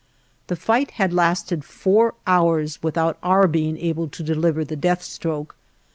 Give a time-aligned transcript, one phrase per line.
[0.47, 5.55] The fight had lasted four hours without our being able to deliver the death stroke.